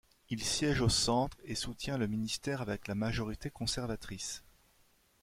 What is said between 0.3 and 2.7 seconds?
Il siège au centre et soutient le ministère